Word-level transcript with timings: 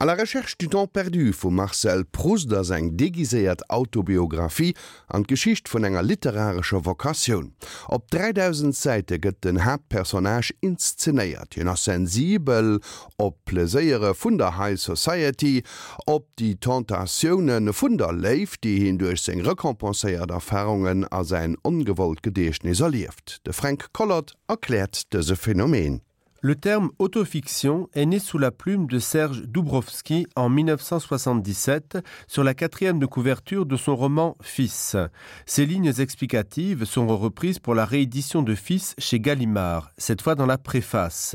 A 0.00 0.04
la 0.04 0.12
Recherch 0.12 0.56
du 0.58 0.68
temps 0.68 0.86
perdu 0.86 1.32
vu 1.32 1.50
Marcel 1.50 2.04
Proust 2.04 2.52
ass 2.52 2.70
eng 2.70 2.92
degiséiert 2.96 3.64
Autobiografie 3.68 4.76
an 5.08 5.24
Geschicht 5.26 5.66
vun 5.72 5.82
enger 5.88 6.04
literarscher 6.06 6.84
Vokaun. 6.86 7.48
Op 7.88 8.06
3000 8.14 8.76
Seite 8.78 9.18
gëtt 9.18 9.42
den 9.42 9.58
Hauptpersonage 9.64 10.54
inszenéiert, 10.62 11.58
jennner 11.58 11.74
sensibel, 11.74 12.78
op 13.18 13.42
pleéiere 13.50 14.14
vun 14.14 14.38
der 14.38 14.54
High 14.60 14.78
Society, 14.78 15.64
op 16.06 16.30
die 16.38 16.54
Tentationioen 16.54 17.74
vun 17.74 17.98
der 17.98 18.14
Leif, 18.14 18.54
die 18.62 18.78
hin 18.86 19.02
duerch 19.02 19.26
seg 19.26 19.42
rekompenséiert 19.42 20.30
Erfahrungen 20.30 21.08
as 21.10 21.34
en 21.34 21.58
ungewollt 21.66 22.22
gedeeschen 22.22 22.70
erlieft. 22.70 23.40
De 23.42 23.52
Frank 23.52 23.90
Collot 23.92 24.36
erklärt 24.46 25.10
dese 25.10 25.34
Phänomen. 25.34 26.04
Le 26.40 26.54
terme 26.54 26.90
autofiction 27.00 27.88
est 27.94 28.06
né 28.06 28.20
sous 28.20 28.38
la 28.38 28.52
plume 28.52 28.86
de 28.86 29.00
Serge 29.00 29.42
Dubrovski 29.42 30.28
en 30.36 30.48
1977 30.48 31.98
sur 32.28 32.44
la 32.44 32.54
quatrième 32.54 33.00
de 33.00 33.06
couverture 33.06 33.66
de 33.66 33.76
son 33.76 33.96
roman 33.96 34.36
Fils. 34.40 34.96
Ces 35.46 35.66
lignes 35.66 35.92
explicatives 35.98 36.84
sont 36.84 37.08
reprises 37.08 37.58
pour 37.58 37.74
la 37.74 37.84
réédition 37.84 38.42
de 38.42 38.54
Fils 38.54 38.94
chez 38.98 39.18
Gallimard, 39.18 39.90
cette 39.98 40.22
fois 40.22 40.36
dans 40.36 40.46
la 40.46 40.58
préface. 40.58 41.34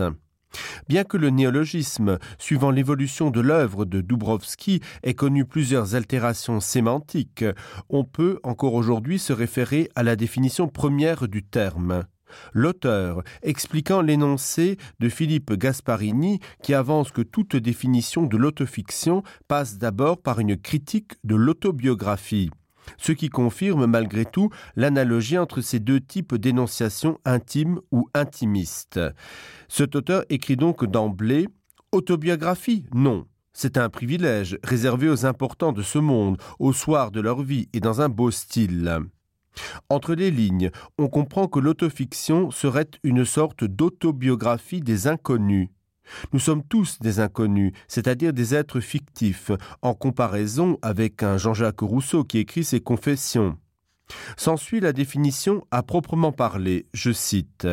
Bien 0.88 1.04
que 1.04 1.18
le 1.18 1.32
néologisme, 1.32 2.18
suivant 2.40 2.72
l'évolution 2.72 3.30
de 3.30 3.42
l'œuvre 3.42 3.84
de 3.84 4.00
Dubrovski, 4.00 4.80
ait 5.04 5.16
connu 5.16 5.44
plusieurs 5.44 5.96
altérations 5.96 6.62
sémantiques, 6.62 7.44
on 7.90 8.06
peut 8.06 8.40
encore 8.44 8.76
aujourd'hui 8.76 9.20
se 9.20 9.34
référer 9.34 9.90
à 9.96 10.04
la 10.04 10.16
définition 10.16 10.70
première 10.70 11.28
du 11.28 11.44
terme 11.44 12.06
l'auteur 12.54 13.24
expliquant 13.42 14.02
l'énoncé 14.02 14.78
de 15.00 15.10
Philippe 15.10 15.54
Gasparini 15.54 16.40
qui 16.62 16.74
avance 16.74 17.12
que 17.12 17.22
toute 17.22 17.56
définition 17.56 18.24
de 18.24 18.38
l'autofiction 18.38 19.24
passe 19.48 19.78
d'abord 19.78 20.22
par 20.22 20.40
une 20.40 20.58
critique 20.58 21.14
de 21.24 21.36
l'autobiographie 21.36 22.50
ce 22.98 23.12
qui 23.12 23.30
confirme 23.30 23.86
malgré 23.86 24.26
tout 24.26 24.50
l'analogie 24.76 25.38
entre 25.38 25.62
ces 25.62 25.80
deux 25.80 26.02
types 26.02 26.36
d'énonciation 26.36 27.20
intime 27.26 27.80
ou 27.92 28.10
intimiste. 28.14 29.00
Cet 29.68 29.96
auteur 29.96 30.26
écrit 30.30 30.58
donc 30.58 30.86
d'emblée 30.86 31.48
autobiographie 31.92 32.86
non. 32.94 33.26
C'est 33.56 33.78
un 33.78 33.90
privilège 33.90 34.58
réservé 34.64 35.10
aux 35.10 35.28
importants 35.28 35.74
de 35.74 35.84
ce 35.84 36.00
monde, 36.00 36.42
au 36.58 36.74
soir 36.74 37.12
de 37.12 37.22
leur 37.22 37.44
vie 37.44 37.70
et 37.74 37.80
dans 37.80 38.02
un 38.02 38.10
beau 38.10 38.32
style. 38.32 39.00
Entre 39.90 40.14
les 40.14 40.32
lignes, 40.32 40.72
on 40.98 41.08
comprend 41.08 41.48
que 41.48 41.60
l'autofiction 41.60 42.52
serait 42.52 42.90
une 43.04 43.26
sorte 43.26 43.64
d'autobiographie 43.64 44.82
des 44.82 45.08
inconnus. 45.08 45.70
Nous 46.34 46.40
sommes 46.40 46.64
tous 46.64 47.00
des 47.00 47.20
inconnus, 47.20 47.74
c'est-à-dire 47.88 48.34
des 48.34 48.56
êtres 48.56 48.80
fictifs, 48.80 49.52
en 49.82 49.94
comparaison 49.94 50.78
avec 50.82 51.24
un 51.24 51.38
Jean-Jacques 51.38 51.82
Rousseau 51.82 52.24
qui 52.24 52.40
écrit 52.40 52.64
ses 52.64 52.82
confessions. 52.82 53.58
S'ensuit 54.36 54.82
la 54.82 54.94
définition 54.94 55.66
à 55.72 55.82
proprement 55.82 56.32
parler, 56.32 56.88
je 56.94 57.12
cite 57.12 57.68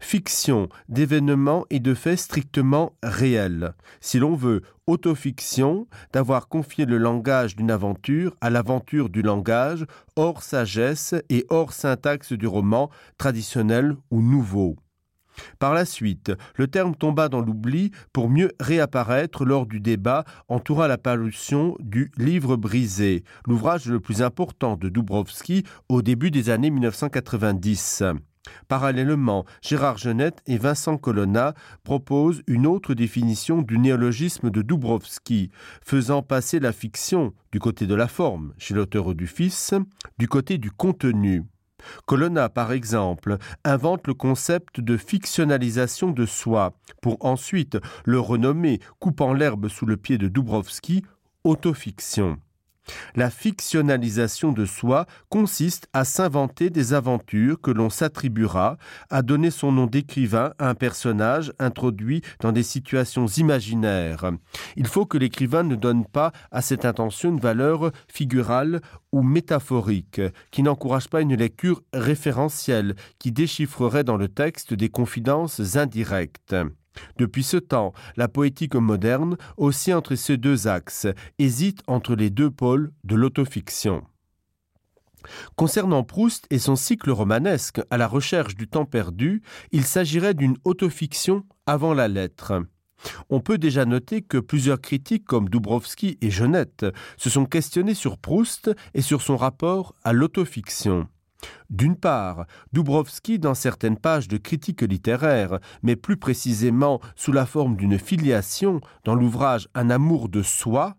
fiction 0.00 0.68
d'événements 0.88 1.64
et 1.70 1.80
de 1.80 1.94
faits 1.94 2.18
strictement 2.18 2.94
réels 3.02 3.74
si 4.00 4.18
l'on 4.18 4.34
veut 4.34 4.62
autofiction 4.86 5.86
d'avoir 6.12 6.48
confié 6.48 6.84
le 6.84 6.98
langage 6.98 7.56
d'une 7.56 7.70
aventure 7.70 8.36
à 8.40 8.50
l'aventure 8.50 9.08
du 9.08 9.22
langage 9.22 9.86
hors 10.16 10.42
sagesse 10.42 11.14
et 11.28 11.46
hors 11.48 11.72
syntaxe 11.72 12.32
du 12.32 12.46
roman 12.46 12.90
traditionnel 13.18 13.96
ou 14.10 14.20
nouveau 14.20 14.76
par 15.58 15.74
la 15.74 15.84
suite 15.84 16.32
le 16.56 16.66
terme 16.66 16.94
tomba 16.94 17.28
dans 17.28 17.40
l'oubli 17.40 17.90
pour 18.12 18.28
mieux 18.28 18.52
réapparaître 18.60 19.44
lors 19.44 19.66
du 19.66 19.80
débat 19.80 20.24
entourant 20.48 20.86
la 20.86 20.98
parution 20.98 21.76
du 21.80 22.10
livre 22.16 22.56
brisé 22.56 23.24
l'ouvrage 23.46 23.86
le 23.86 24.00
plus 24.00 24.22
important 24.22 24.76
de 24.76 24.88
Dubrovski 24.88 25.64
au 25.88 26.02
début 26.02 26.30
des 26.30 26.50
années 26.50 26.70
1990. 26.70 28.04
Parallèlement, 28.68 29.44
Gérard 29.60 29.98
Genette 29.98 30.42
et 30.46 30.58
Vincent 30.58 30.96
Colonna 30.96 31.54
proposent 31.84 32.42
une 32.46 32.66
autre 32.66 32.94
définition 32.94 33.62
du 33.62 33.78
néologisme 33.78 34.50
de 34.50 34.62
Dubrovski, 34.62 35.50
faisant 35.84 36.22
passer 36.22 36.60
la 36.60 36.72
fiction 36.72 37.32
du 37.52 37.60
côté 37.60 37.86
de 37.86 37.94
la 37.94 38.08
forme 38.08 38.54
chez 38.58 38.74
l'auteur 38.74 39.14
du 39.14 39.26
fils, 39.26 39.74
du 40.18 40.28
côté 40.28 40.58
du 40.58 40.70
contenu. 40.70 41.44
Colonna, 42.06 42.48
par 42.48 42.72
exemple, 42.72 43.38
invente 43.64 44.06
le 44.06 44.14
concept 44.14 44.80
de 44.80 44.96
fictionnalisation 44.96 46.10
de 46.10 46.26
soi, 46.26 46.74
pour 47.00 47.24
ensuite 47.24 47.78
le 48.04 48.20
renommer, 48.20 48.80
coupant 49.00 49.32
l'herbe 49.32 49.68
sous 49.68 49.86
le 49.86 49.96
pied 49.96 50.18
de 50.18 50.28
Dubrovski, 50.28 51.02
autofiction. 51.44 52.38
La 53.14 53.30
fictionnalisation 53.30 54.52
de 54.52 54.64
soi 54.64 55.06
consiste 55.28 55.88
à 55.92 56.04
s'inventer 56.04 56.70
des 56.70 56.94
aventures 56.94 57.60
que 57.60 57.70
l'on 57.70 57.90
s'attribuera, 57.90 58.76
à 59.10 59.22
donner 59.22 59.50
son 59.50 59.72
nom 59.72 59.86
d'écrivain 59.86 60.52
à 60.58 60.68
un 60.68 60.74
personnage 60.74 61.52
introduit 61.58 62.22
dans 62.40 62.52
des 62.52 62.62
situations 62.62 63.26
imaginaires. 63.26 64.30
Il 64.76 64.86
faut 64.86 65.06
que 65.06 65.18
l'écrivain 65.18 65.62
ne 65.62 65.76
donne 65.76 66.04
pas 66.04 66.32
à 66.50 66.62
cette 66.62 66.84
intention 66.84 67.30
une 67.30 67.40
valeur 67.40 67.92
figurale 68.08 68.80
ou 69.12 69.22
métaphorique, 69.22 70.20
qui 70.50 70.62
n'encourage 70.62 71.08
pas 71.08 71.20
une 71.20 71.34
lecture 71.34 71.82
référentielle 71.92 72.94
qui 73.18 73.32
déchiffrerait 73.32 74.04
dans 74.04 74.16
le 74.16 74.28
texte 74.28 74.74
des 74.74 74.88
confidences 74.88 75.76
indirectes. 75.76 76.56
Depuis 77.18 77.42
ce 77.42 77.56
temps, 77.56 77.92
la 78.16 78.28
poétique 78.28 78.74
moderne, 78.74 79.36
aussi 79.56 79.92
entre 79.92 80.14
ces 80.14 80.36
deux 80.36 80.68
axes, 80.68 81.06
hésite 81.38 81.82
entre 81.86 82.14
les 82.14 82.30
deux 82.30 82.50
pôles 82.50 82.92
de 83.04 83.14
l'autofiction. 83.14 84.04
Concernant 85.56 86.02
Proust 86.02 86.46
et 86.50 86.58
son 86.58 86.76
cycle 86.76 87.10
romanesque 87.10 87.80
à 87.90 87.96
la 87.96 88.08
recherche 88.08 88.54
du 88.56 88.68
temps 88.68 88.84
perdu, 88.84 89.42
il 89.70 89.84
s'agirait 89.84 90.34
d'une 90.34 90.56
autofiction 90.64 91.44
avant 91.66 91.94
la 91.94 92.08
lettre. 92.08 92.64
On 93.30 93.40
peut 93.40 93.58
déjà 93.58 93.84
noter 93.84 94.22
que 94.22 94.38
plusieurs 94.38 94.80
critiques 94.80 95.24
comme 95.24 95.48
Dubrovski 95.48 96.18
et 96.20 96.30
Genette 96.30 96.86
se 97.16 97.30
sont 97.30 97.46
questionnés 97.46 97.94
sur 97.94 98.18
Proust 98.18 98.70
et 98.94 99.02
sur 99.02 99.22
son 99.22 99.36
rapport 99.36 99.94
à 100.04 100.12
l'autofiction. 100.12 101.08
D'une 101.70 101.96
part, 101.96 102.46
Dubrovski, 102.72 103.38
dans 103.38 103.54
certaines 103.54 103.96
pages 103.96 104.28
de 104.28 104.36
critique 104.36 104.82
littéraire, 104.82 105.58
mais 105.82 105.96
plus 105.96 106.16
précisément 106.16 107.00
sous 107.16 107.32
la 107.32 107.46
forme 107.46 107.76
d'une 107.76 107.98
filiation 107.98 108.80
dans 109.04 109.14
l'ouvrage 109.14 109.68
Un 109.74 109.90
amour 109.90 110.28
de 110.28 110.42
soi, 110.42 110.96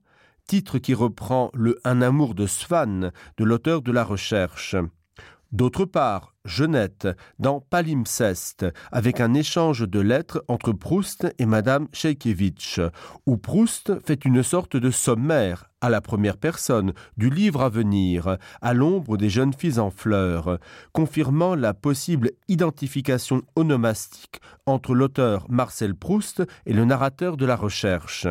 titre 0.47 0.77
qui 0.77 0.93
reprend 0.93 1.51
le 1.53 1.79
Un 1.83 2.01
amour 2.01 2.35
de 2.35 2.47
Svan 2.47 3.11
de 3.37 3.43
l'auteur 3.43 3.81
de 3.81 3.91
la 3.91 4.03
recherche. 4.03 4.75
D'autre 5.53 5.85
part, 5.85 6.33
Genette 6.45 7.07
dans 7.37 7.61
Palimpseste, 7.61 8.65
avec 8.91 9.19
un 9.19 9.35
échange 9.35 9.87
de 9.87 9.99
lettres 9.99 10.43
entre 10.47 10.71
Proust 10.71 11.31
et 11.37 11.45
Madame 11.45 11.87
Sheikevitch, 11.93 12.81
où 13.27 13.37
Proust 13.37 13.93
fait 14.03 14.25
une 14.25 14.41
sorte 14.41 14.75
de 14.75 14.89
sommaire 14.89 15.69
à 15.79 15.91
la 15.91 16.01
première 16.01 16.37
personne 16.37 16.93
du 17.17 17.29
livre 17.29 17.61
à 17.61 17.69
venir, 17.69 18.39
à 18.63 18.73
l'ombre 18.73 19.15
des 19.15 19.29
jeunes 19.29 19.53
filles 19.53 19.77
en 19.77 19.91
fleurs, 19.91 20.57
confirmant 20.91 21.53
la 21.53 21.75
possible 21.75 22.31
identification 22.47 23.43
onomastique 23.55 24.41
entre 24.65 24.95
l'auteur 24.95 25.45
Marcel 25.49 25.93
Proust 25.93 26.41
et 26.65 26.73
le 26.73 26.83
narrateur 26.83 27.37
de 27.37 27.45
la 27.45 27.55
recherche. 27.55 28.25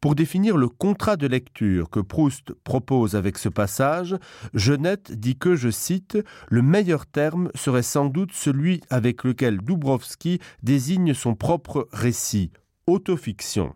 Pour 0.00 0.14
définir 0.14 0.56
le 0.56 0.68
contrat 0.68 1.16
de 1.16 1.26
lecture 1.26 1.90
que 1.90 2.00
Proust 2.00 2.52
propose 2.64 3.16
avec 3.16 3.38
ce 3.38 3.48
passage, 3.48 4.16
Genette 4.54 5.12
dit 5.12 5.36
que, 5.36 5.56
je 5.56 5.70
cite, 5.70 6.18
le 6.48 6.62
meilleur 6.62 7.06
terme 7.06 7.50
serait 7.54 7.82
sans 7.82 8.06
doute 8.06 8.32
celui 8.32 8.80
avec 8.90 9.24
lequel 9.24 9.58
Dubrovski 9.58 10.38
désigne 10.62 11.14
son 11.14 11.34
propre 11.34 11.88
récit, 11.92 12.52
autofiction. 12.86 13.74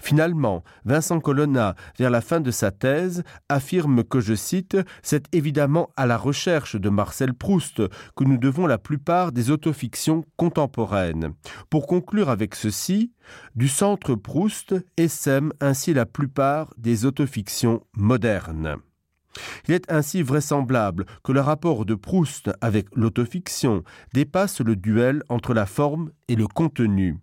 Finalement, 0.00 0.64
Vincent 0.84 1.20
Colonna, 1.20 1.74
vers 1.98 2.10
la 2.10 2.20
fin 2.20 2.40
de 2.40 2.50
sa 2.50 2.70
thèse, 2.70 3.22
affirme 3.48 4.04
que, 4.04 4.20
je 4.20 4.34
cite, 4.34 4.76
c'est 5.02 5.34
évidemment 5.34 5.90
à 5.96 6.06
la 6.06 6.16
recherche 6.16 6.76
de 6.76 6.88
Marcel 6.88 7.34
Proust 7.34 7.82
que 8.16 8.24
nous 8.24 8.38
devons 8.38 8.66
la 8.66 8.78
plupart 8.78 9.32
des 9.32 9.50
autofictions 9.50 10.24
contemporaines. 10.36 11.32
Pour 11.70 11.86
conclure 11.86 12.30
avec 12.30 12.54
ceci, 12.54 13.12
du 13.54 13.68
centre 13.68 14.14
Proust 14.14 14.74
essaime 14.96 15.52
ainsi 15.60 15.94
la 15.94 16.06
plupart 16.06 16.72
des 16.78 17.04
autofictions 17.04 17.82
modernes. 17.96 18.76
Il 19.68 19.74
est 19.74 19.90
ainsi 19.92 20.22
vraisemblable 20.22 21.04
que 21.22 21.32
le 21.32 21.40
rapport 21.40 21.84
de 21.84 21.94
Proust 21.94 22.50
avec 22.60 22.86
l'autofiction 22.94 23.82
dépasse 24.14 24.60
le 24.60 24.76
duel 24.76 25.22
entre 25.28 25.54
la 25.54 25.66
forme 25.66 26.10
et 26.28 26.36
le 26.36 26.46
contenu. 26.46 27.18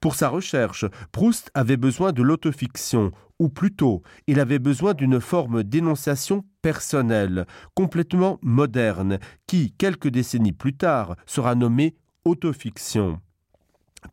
Pour 0.00 0.14
sa 0.14 0.28
recherche, 0.28 0.84
Proust 1.12 1.50
avait 1.54 1.76
besoin 1.76 2.12
de 2.12 2.22
l'autofiction, 2.22 3.12
ou 3.38 3.48
plutôt, 3.48 4.02
il 4.26 4.40
avait 4.40 4.58
besoin 4.58 4.94
d'une 4.94 5.20
forme 5.20 5.62
d'énonciation 5.62 6.44
personnelle, 6.62 7.46
complètement 7.74 8.38
moderne, 8.42 9.18
qui, 9.46 9.72
quelques 9.72 10.08
décennies 10.08 10.52
plus 10.52 10.76
tard, 10.76 11.16
sera 11.26 11.54
nommée 11.54 11.96
autofiction. 12.24 13.20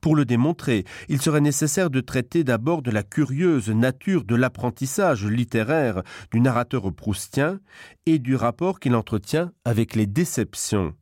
Pour 0.02 0.16
le 0.16 0.26
démontrer, 0.26 0.84
il 1.08 1.22
serait 1.22 1.42
nécessaire 1.42 1.90
de 1.90 2.02
traiter 2.02 2.44
d'abord 2.44 2.82
de 2.82 2.92
la 2.92 3.04
curieuse 3.04 3.70
nature 3.70 4.26
de 4.26 4.36
l'apprentissage 4.36 5.26
littéraire 5.26 6.04
du 6.32 6.42
narrateur 6.42 6.94
proustien 6.94 7.60
et 8.06 8.20
du 8.20 8.36
rapport 8.36 8.80
qu'il 8.80 8.96
entretient 8.96 9.52
avec 9.66 9.96
les 9.96 10.06
déceptions. 10.06 10.94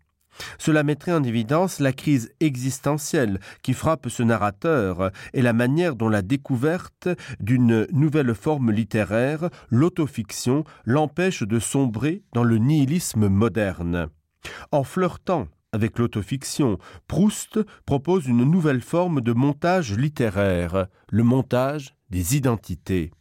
Cela 0.57 0.83
mettrait 0.83 1.13
en 1.13 1.23
évidence 1.23 1.79
la 1.79 1.93
crise 1.93 2.31
existentielle 2.39 3.39
qui 3.61 3.73
frappe 3.73 4.09
ce 4.09 4.23
narrateur 4.23 5.11
et 5.33 5.41
la 5.41 5.53
manière 5.53 5.95
dont 5.95 6.09
la 6.09 6.21
découverte 6.21 7.09
d'une 7.39 7.87
nouvelle 7.91 8.35
forme 8.35 8.71
littéraire, 8.71 9.49
l'autofiction, 9.69 10.63
l'empêche 10.85 11.43
de 11.43 11.59
sombrer 11.59 12.23
dans 12.33 12.43
le 12.43 12.57
nihilisme 12.57 13.27
moderne. 13.27 14.07
En 14.71 14.83
flirtant 14.83 15.47
avec 15.71 15.99
l'autofiction, 15.99 16.77
Proust 17.07 17.59
propose 17.85 18.27
une 18.27 18.43
nouvelle 18.43 18.81
forme 18.81 19.19
de 19.19 19.33
montage 19.33 19.97
littéraire, 19.97 20.87
le 21.09 21.23
montage 21.23 21.95
des 22.09 22.37
identités. 22.37 23.11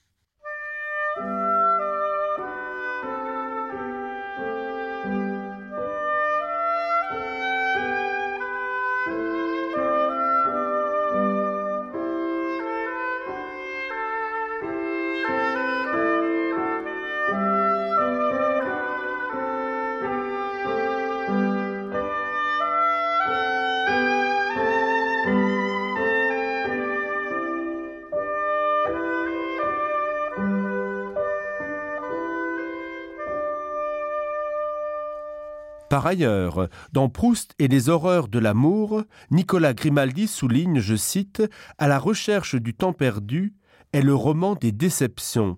Par 35.95 36.09
ailleurs, 36.09 36.69
dans 36.91 37.09
Proust 37.09 37.55
et 37.61 37.69
les 37.69 37.89
horreurs 37.89 38.27
de 38.27 38.41
l'amour, 38.41 39.05
Nicolas 39.31 39.75
Grimaldi 39.75 40.27
souligne, 40.27 40.81
je 40.81 40.97
cite, 40.97 41.41
à 41.79 41.87
la 41.87 42.01
recherche 42.01 42.57
du 42.57 42.75
temps 42.75 42.93
perdu 42.93 43.55
est 43.93 44.03
le 44.03 44.13
roman 44.13 44.57
des 44.57 44.73
déceptions, 44.73 45.57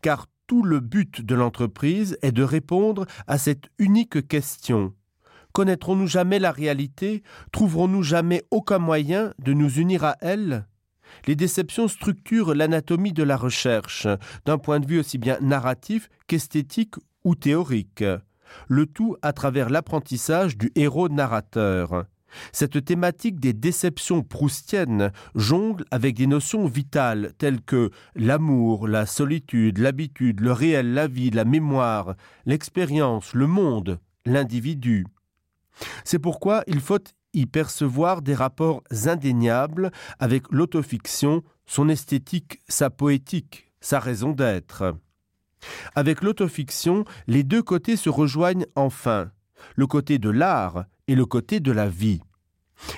car 0.00 0.28
tout 0.46 0.62
le 0.62 0.78
but 0.78 1.22
de 1.26 1.34
l'entreprise 1.34 2.16
est 2.22 2.30
de 2.30 2.44
répondre 2.44 3.06
à 3.26 3.38
cette 3.38 3.70
unique 3.80 4.28
question. 4.28 4.94
Connaîtrons-nous 5.50 6.06
jamais 6.06 6.38
la 6.38 6.52
réalité? 6.52 7.24
Trouverons-nous 7.50 8.04
jamais 8.04 8.44
aucun 8.52 8.78
moyen 8.78 9.34
de 9.40 9.52
nous 9.52 9.80
unir 9.80 10.04
à 10.04 10.14
elle? 10.20 10.68
Les 11.26 11.34
déceptions 11.34 11.88
structurent 11.88 12.54
l'anatomie 12.54 13.12
de 13.12 13.24
la 13.24 13.36
recherche, 13.36 14.06
d'un 14.44 14.58
point 14.58 14.78
de 14.78 14.86
vue 14.86 15.00
aussi 15.00 15.18
bien 15.18 15.38
narratif 15.40 16.08
qu'esthétique 16.28 16.94
ou 17.24 17.34
théorique 17.34 18.04
le 18.68 18.86
tout 18.86 19.16
à 19.22 19.32
travers 19.32 19.70
l'apprentissage 19.70 20.56
du 20.56 20.70
héros 20.74 21.08
narrateur. 21.08 22.06
Cette 22.52 22.84
thématique 22.84 23.40
des 23.40 23.52
déceptions 23.52 24.22
proustiennes 24.22 25.12
jongle 25.34 25.84
avec 25.90 26.16
des 26.16 26.26
notions 26.26 26.66
vitales 26.66 27.32
telles 27.38 27.60
que 27.60 27.90
l'amour, 28.14 28.88
la 28.88 29.06
solitude, 29.06 29.78
l'habitude, 29.78 30.40
le 30.40 30.52
réel, 30.52 30.94
la 30.94 31.08
vie, 31.08 31.30
la 31.30 31.44
mémoire, 31.44 32.14
l'expérience, 32.46 33.34
le 33.34 33.46
monde, 33.46 33.98
l'individu. 34.24 35.06
C'est 36.04 36.18
pourquoi 36.18 36.62
il 36.66 36.80
faut 36.80 37.02
y 37.34 37.46
percevoir 37.46 38.22
des 38.22 38.34
rapports 38.34 38.82
indéniables 39.06 39.90
avec 40.18 40.44
l'autofiction, 40.50 41.42
son 41.66 41.88
esthétique, 41.88 42.60
sa 42.68 42.90
poétique, 42.90 43.72
sa 43.80 43.98
raison 43.98 44.32
d'être. 44.32 44.94
Avec 45.94 46.22
l'autofiction, 46.22 47.04
les 47.26 47.42
deux 47.42 47.62
côtés 47.62 47.96
se 47.96 48.10
rejoignent 48.10 48.66
enfin, 48.74 49.30
le 49.76 49.86
côté 49.86 50.18
de 50.18 50.30
l'art 50.30 50.84
et 51.08 51.14
le 51.14 51.26
côté 51.26 51.60
de 51.60 51.72
la 51.72 51.88
vie. 51.88 52.20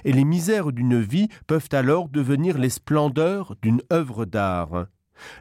Et 0.05 0.13
les 0.13 0.25
misères 0.25 0.73
d'une 0.73 1.01
vie 1.01 1.29
peuvent 1.47 1.69
alors 1.73 2.09
devenir 2.09 2.59
les 2.59 2.71
splendeurs 2.71 3.55
d'une 3.63 3.83
œuvre 3.93 4.25
d'art. 4.25 4.87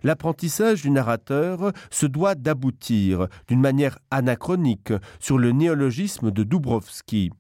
L'apprentissage 0.04 0.82
du 0.82 0.92
narrateur 0.92 1.72
se 1.90 2.06
doit 2.06 2.36
d'aboutir, 2.36 3.28
d'une 3.48 3.62
manière 3.62 3.98
anachronique, 4.12 4.94
sur 5.20 5.38
le 5.38 5.52
néologisme 5.52 6.32
de 6.32 6.44
Dubrovski. 6.44 7.32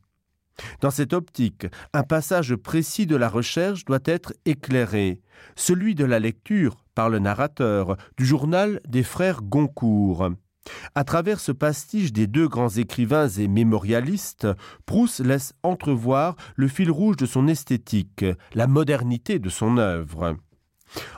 Dans 0.81 0.91
cette 0.91 1.13
optique, 1.13 1.67
un 1.93 2.03
passage 2.03 2.55
précis 2.55 3.05
de 3.05 3.15
la 3.15 3.29
recherche 3.29 3.85
doit 3.85 3.99
être 4.05 4.33
éclairé, 4.45 5.19
celui 5.55 5.95
de 5.95 6.05
la 6.05 6.19
lecture 6.19 6.77
par 6.95 7.09
le 7.09 7.19
narrateur 7.19 7.97
du 8.17 8.25
journal 8.25 8.79
des 8.87 9.03
frères 9.03 9.41
Goncourt. 9.41 10.29
À 10.95 11.03
travers 11.03 11.39
ce 11.39 11.51
pastiche 11.51 12.13
des 12.13 12.27
deux 12.27 12.47
grands 12.47 12.69
écrivains 12.69 13.27
et 13.27 13.47
mémorialistes, 13.47 14.47
Proust 14.85 15.19
laisse 15.19 15.53
entrevoir 15.63 16.35
le 16.55 16.67
fil 16.67 16.89
rouge 16.89 17.17
de 17.17 17.25
son 17.25 17.47
esthétique, 17.47 18.25
la 18.53 18.67
modernité 18.67 19.39
de 19.39 19.49
son 19.49 19.77
œuvre. 19.77 20.37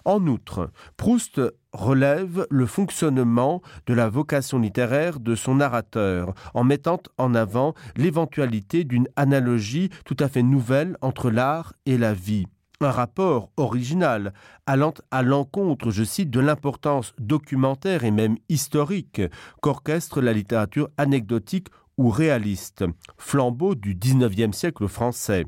En 0.06 0.26
outre, 0.28 0.70
Proust 0.98 1.42
relève 1.74 2.48
le 2.50 2.66
fonctionnement 2.66 3.62
de 3.86 3.94
la 3.94 4.10
vocation 4.10 4.60
littéraire 4.60 5.20
de 5.20 5.36
son 5.36 5.56
narrateur, 5.56 6.34
en 6.54 6.64
mettant 6.64 7.02
en 7.18 7.36
avant 7.36 7.74
l'éventualité 7.96 8.84
d'une 8.84 9.08
analogie 9.16 9.90
tout 10.06 10.18
à 10.20 10.28
fait 10.28 10.44
nouvelle 10.44 10.98
entre 11.02 11.30
l'art 11.30 11.74
et 11.86 11.98
la 11.98 12.14
vie. 12.14 12.48
Un 12.82 12.92
rapport 12.92 13.52
original 13.56 14.34
allant 14.66 14.94
à 15.10 15.24
l'encontre, 15.24 15.92
je 15.92 16.04
cite, 16.04 16.30
de 16.30 16.42
l'importance 16.42 17.14
documentaire 17.20 18.04
et 18.04 18.12
même 18.12 18.38
historique 18.50 19.22
qu'orchestre 19.62 20.22
la 20.22 20.34
littérature 20.34 20.90
anecdotique 20.98 21.70
ou 21.98 22.10
réaliste, 22.10 22.84
flambeau 23.18 23.76
du 23.76 23.96
XIXe 23.96 24.56
siècle 24.56 24.88
français. 24.88 25.46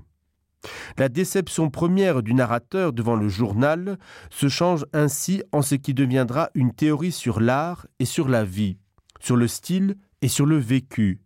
La 0.98 1.10
déception 1.10 1.70
première 1.70 2.24
du 2.24 2.34
narrateur 2.34 2.94
devant 2.94 3.16
le 3.16 3.30
journal 3.30 3.98
se 4.30 4.48
change 4.48 4.86
ainsi 4.94 5.44
en 5.52 5.62
ce 5.62 5.76
qui 5.76 5.94
deviendra 5.94 6.50
une 6.56 6.74
théorie 6.74 7.12
sur 7.12 7.40
l'art 7.40 7.88
et 8.00 8.06
sur 8.06 8.28
la 8.28 8.44
vie, 8.44 8.78
sur 9.20 9.36
le 9.36 9.48
style 9.48 9.96
et 10.22 10.28
sur 10.28 10.46
le 10.46 10.58
vécu. 10.58 11.22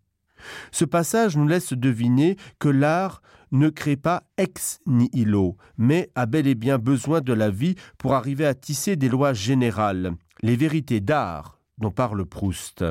Ce 0.72 0.86
passage 0.86 1.38
nous 1.38 1.48
laisse 1.48 1.74
deviner 1.74 2.36
que 2.60 2.70
l'art 2.70 3.22
ne 3.52 3.70
crée 3.70 3.98
pas 3.98 4.24
ex 4.38 4.80
nihilo, 4.86 5.58
mais 5.78 6.10
a 6.16 6.26
bel 6.26 6.48
et 6.48 6.56
bien 6.56 6.78
besoin 6.78 7.22
de 7.22 7.34
la 7.34 7.50
vie 7.50 7.76
pour 7.98 8.14
arriver 8.14 8.46
à 8.46 8.54
tisser 8.54 8.96
des 8.96 9.10
lois 9.10 9.34
générales, 9.34 10.14
les 10.42 10.56
vérités 10.56 11.02
d'art 11.02 11.60
dont 11.78 11.92
parle 11.92 12.26
Proust. 12.26 12.86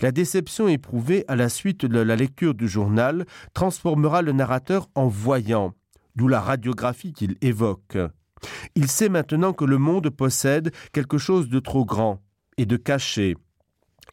La 0.00 0.12
déception 0.12 0.68
éprouvée 0.68 1.24
à 1.28 1.36
la 1.36 1.48
suite 1.48 1.84
de 1.86 2.00
la 2.00 2.16
lecture 2.16 2.54
du 2.54 2.68
journal 2.68 3.26
transformera 3.52 4.22
le 4.22 4.32
narrateur 4.32 4.88
en 4.94 5.08
voyant, 5.08 5.74
d'où 6.16 6.28
la 6.28 6.40
radiographie 6.40 7.12
qu'il 7.12 7.36
évoque. 7.40 7.98
Il 8.74 8.88
sait 8.88 9.08
maintenant 9.08 9.52
que 9.52 9.64
le 9.64 9.78
monde 9.78 10.10
possède 10.10 10.72
quelque 10.92 11.18
chose 11.18 11.48
de 11.48 11.60
trop 11.60 11.84
grand 11.84 12.20
et 12.56 12.66
de 12.66 12.76
caché, 12.76 13.36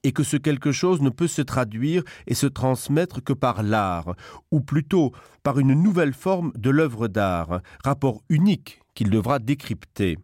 et 0.03 0.11
que 0.11 0.23
ce 0.23 0.37
quelque 0.37 0.71
chose 0.71 1.01
ne 1.01 1.09
peut 1.09 1.27
se 1.27 1.41
traduire 1.41 2.03
et 2.27 2.33
se 2.33 2.47
transmettre 2.47 3.23
que 3.23 3.33
par 3.33 3.63
l'art, 3.63 4.15
ou 4.51 4.61
plutôt 4.61 5.11
par 5.43 5.59
une 5.59 5.73
nouvelle 5.73 6.13
forme 6.13 6.51
de 6.55 6.69
l'œuvre 6.69 7.07
d'art, 7.07 7.61
rapport 7.83 8.21
unique 8.29 8.81
qu'il 8.95 9.09
devra 9.09 9.39
décrypter. 9.39 10.17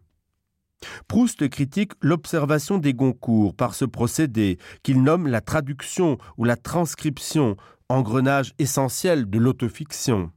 Proust 1.08 1.48
critique 1.48 1.92
l'observation 2.00 2.78
des 2.78 2.94
Goncourt 2.94 3.54
par 3.54 3.74
ce 3.74 3.84
procédé 3.84 4.58
qu'il 4.82 5.02
nomme 5.02 5.26
la 5.26 5.40
traduction 5.40 6.18
ou 6.36 6.44
la 6.44 6.56
transcription, 6.56 7.56
engrenage 7.88 8.54
essentiel 8.58 9.28
de 9.28 9.38
l'autofiction. 9.38 10.30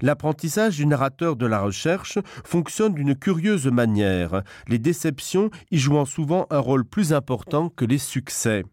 L'apprentissage 0.00 0.76
du 0.76 0.86
narrateur 0.86 1.36
de 1.36 1.46
la 1.46 1.60
recherche 1.60 2.18
fonctionne 2.44 2.94
d'une 2.94 3.14
curieuse 3.14 3.66
manière, 3.66 4.42
les 4.66 4.78
déceptions 4.78 5.50
y 5.70 5.78
jouant 5.78 6.04
souvent 6.04 6.46
un 6.50 6.58
rôle 6.58 6.84
plus 6.84 7.12
important 7.12 7.68
que 7.68 7.84
les 7.84 7.98
succès. 7.98 8.64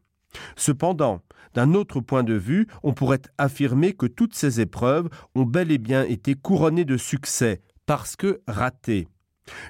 Cependant, 0.55 1.21
d'un 1.53 1.73
autre 1.73 2.01
point 2.01 2.23
de 2.23 2.33
vue, 2.33 2.67
on 2.83 2.93
pourrait 2.93 3.21
affirmer 3.37 3.93
que 3.93 4.07
toutes 4.07 4.35
ces 4.35 4.59
épreuves 4.59 5.09
ont 5.35 5.45
bel 5.45 5.71
et 5.71 5.77
bien 5.77 6.03
été 6.03 6.35
couronnées 6.35 6.85
de 6.85 6.97
succès, 6.97 7.61
parce 7.85 8.15
que 8.15 8.41
ratées. 8.47 9.07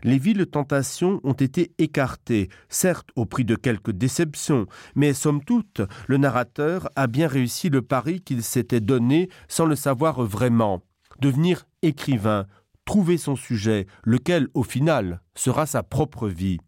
Les 0.04 0.18
villes 0.18 0.46
tentations 0.46 1.20
ont 1.24 1.34
été 1.34 1.74
écartées, 1.78 2.50
certes 2.70 3.10
au 3.16 3.26
prix 3.26 3.46
de 3.46 3.56
quelques 3.56 3.92
déceptions, 3.92 4.68
mais 4.96 5.14
somme 5.14 5.44
toute, 5.44 5.82
le 6.08 6.18
narrateur 6.18 6.90
a 6.96 7.08
bien 7.08 7.28
réussi 7.28 7.70
le 7.70 7.82
pari 7.82 8.22
qu'il 8.22 8.44
s'était 8.44 8.80
donné 8.80 9.30
sans 9.48 9.66
le 9.66 9.76
savoir 9.76 10.22
vraiment 10.24 10.82
devenir 11.20 11.66
écrivain, 11.82 12.46
trouver 12.86 13.18
son 13.18 13.36
sujet, 13.36 13.88
lequel, 14.04 14.48
au 14.54 14.64
final, 14.64 15.22
sera 15.34 15.66
sa 15.66 15.84
propre 15.84 16.28
vie. 16.28 16.60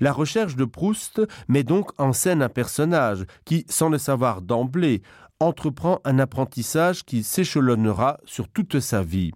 La 0.00 0.12
recherche 0.12 0.56
de 0.56 0.64
Proust 0.64 1.22
met 1.48 1.64
donc 1.64 1.90
en 1.98 2.12
scène 2.12 2.42
un 2.42 2.48
personnage 2.48 3.24
qui, 3.44 3.64
sans 3.68 3.88
le 3.88 3.98
savoir 3.98 4.42
d'emblée, 4.42 5.02
entreprend 5.40 6.00
un 6.04 6.18
apprentissage 6.18 7.04
qui 7.04 7.22
s'échelonnera 7.22 8.20
sur 8.24 8.48
toute 8.48 8.80
sa 8.80 9.02
vie. 9.02 9.32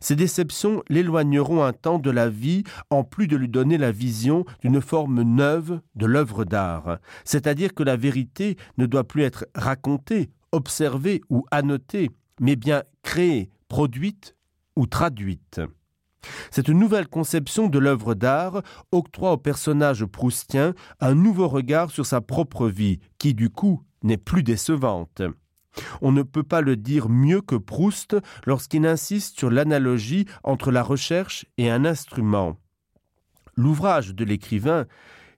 Ces 0.00 0.16
déceptions 0.16 0.82
l'éloigneront 0.88 1.62
un 1.62 1.72
temps 1.72 1.98
de 1.98 2.10
la 2.10 2.28
vie 2.28 2.64
en 2.90 3.04
plus 3.04 3.26
de 3.26 3.36
lui 3.36 3.48
donner 3.48 3.78
la 3.78 3.92
vision 3.92 4.44
d'une 4.60 4.80
forme 4.80 5.22
neuve 5.22 5.80
de 5.94 6.06
l'œuvre 6.06 6.44
d'art, 6.44 6.98
c'est-à-dire 7.24 7.74
que 7.74 7.82
la 7.82 7.96
vérité 7.96 8.56
ne 8.78 8.86
doit 8.86 9.04
plus 9.04 9.22
être 9.22 9.46
racontée, 9.54 10.30
observée 10.52 11.20
ou 11.30 11.44
annotée, 11.50 12.10
mais 12.40 12.56
bien 12.56 12.82
créée, 13.02 13.50
produite 13.68 14.36
ou 14.76 14.86
traduite. 14.86 15.60
Cette 16.50 16.68
nouvelle 16.68 17.08
conception 17.08 17.68
de 17.68 17.78
l'œuvre 17.78 18.14
d'art 18.14 18.62
octroie 18.92 19.32
au 19.32 19.36
personnage 19.38 20.04
proustien 20.04 20.74
un 21.00 21.14
nouveau 21.14 21.48
regard 21.48 21.90
sur 21.90 22.04
sa 22.06 22.20
propre 22.20 22.68
vie, 22.68 22.98
qui 23.18 23.34
du 23.34 23.50
coup 23.50 23.82
n'est 24.02 24.18
plus 24.18 24.42
décevante. 24.42 25.22
On 26.00 26.12
ne 26.12 26.22
peut 26.22 26.42
pas 26.42 26.60
le 26.60 26.76
dire 26.76 27.08
mieux 27.08 27.40
que 27.40 27.56
Proust 27.56 28.16
lorsqu'il 28.46 28.86
insiste 28.86 29.38
sur 29.38 29.50
l'analogie 29.50 30.26
entre 30.42 30.70
la 30.70 30.82
recherche 30.82 31.46
et 31.58 31.70
un 31.70 31.84
instrument. 31.84 32.56
L'ouvrage 33.56 34.14
de 34.14 34.24
l'écrivain 34.24 34.86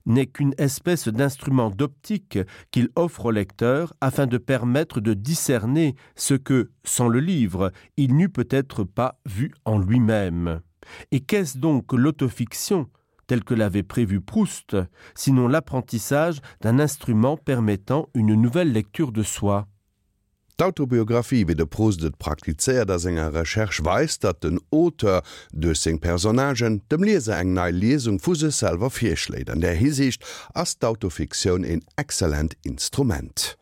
n'est 0.06 0.26
qu'une 0.26 0.54
espèce 0.58 1.08
d'instrument 1.08 1.70
d'optique 1.70 2.38
qu'il 2.70 2.88
offre 2.96 3.26
au 3.26 3.30
lecteur 3.30 3.94
afin 4.00 4.26
de 4.26 4.38
permettre 4.38 5.00
de 5.00 5.14
discerner 5.14 5.94
ce 6.16 6.34
que, 6.34 6.70
sans 6.84 7.08
le 7.08 7.20
livre, 7.20 7.72
il 7.96 8.16
n'eût 8.16 8.28
peut-être 8.28 8.84
pas 8.84 9.20
vu 9.26 9.52
en 9.64 9.78
lui-même. 9.78 10.60
Et 11.12 11.20
qu'est-ce 11.20 11.58
donc 11.58 11.92
l'autofiction, 11.92 12.88
telle 13.26 13.44
que 13.44 13.54
l'avait 13.54 13.84
prévu 13.84 14.20
Proust, 14.20 14.76
sinon 15.14 15.46
l'apprentissage 15.46 16.40
d'un 16.60 16.78
instrument 16.80 17.36
permettant 17.36 18.08
une 18.14 18.34
nouvelle 18.34 18.72
lecture 18.72 19.12
de 19.12 19.22
soi? 19.22 19.68
D'Autobiografie 20.58 21.48
wie 21.48 21.56
de 21.56 21.64
prostet 21.64 22.18
praktizéiert 22.18 22.88
der 22.88 22.98
senger 22.98 23.32
Recherch 23.32 23.84
weist, 23.84 24.22
dat 24.24 24.44
den 24.44 24.60
Oter 24.70 25.22
duch 25.52 25.76
seg 25.76 26.00
Personagen 26.00 26.82
dem 26.92 27.02
Lese 27.02 27.34
eng 27.34 27.54
nei 27.56 27.70
Lesung 27.70 28.20
fusesel 28.20 28.78
firschläd 28.90 29.50
an 29.50 29.64
der 29.64 29.74
Hisicht 29.74 30.22
ass 30.52 30.76
d'Autofiktionun 30.76 31.64
en 31.64 31.84
exzellent 31.96 32.56
Instrument. 32.62 33.56